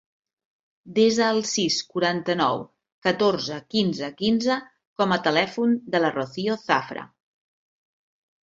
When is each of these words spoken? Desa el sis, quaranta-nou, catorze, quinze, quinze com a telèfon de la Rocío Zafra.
Desa 0.93 1.27
el 1.33 1.41
sis, 1.49 1.75
quaranta-nou, 1.91 2.63
catorze, 3.07 3.59
quinze, 3.75 4.11
quinze 4.23 4.57
com 5.03 5.15
a 5.17 5.21
telèfon 5.29 5.77
de 5.97 6.03
la 6.03 6.11
Rocío 6.17 6.61
Zafra. 6.67 7.07